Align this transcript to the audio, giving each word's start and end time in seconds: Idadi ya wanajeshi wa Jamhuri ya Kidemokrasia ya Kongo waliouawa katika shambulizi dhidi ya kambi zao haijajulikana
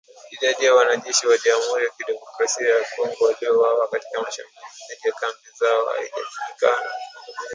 Idadi 0.31 0.65
ya 0.65 0.73
wanajeshi 0.75 1.27
wa 1.27 1.37
Jamhuri 1.37 1.85
ya 1.85 1.91
Kidemokrasia 1.91 2.69
ya 2.69 2.85
Kongo 2.95 3.23
waliouawa 3.25 3.87
katika 3.87 4.17
shambulizi 4.17 4.83
dhidi 4.89 5.07
ya 5.07 5.13
kambi 5.13 5.47
zao 5.59 5.85
haijajulikana 5.85 6.89